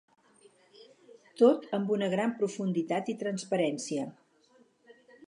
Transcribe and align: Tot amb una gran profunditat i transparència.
Tot 1.41 1.67
amb 1.79 1.93
una 1.97 2.07
gran 2.13 2.33
profunditat 2.39 3.13
i 3.13 3.15
transparència. 3.23 4.09